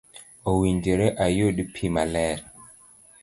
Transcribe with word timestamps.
owinjore 0.51 1.07
ayud 1.25 1.57
pi 1.73 1.85
maler. 1.93 2.39